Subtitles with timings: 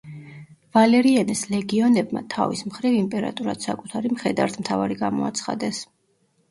[0.77, 5.87] ვალერიანეს ლეგიონებმა, თავის მხრივ, იმპერატორად საკუთარი მხედართმთავარი გამოაცხადეს.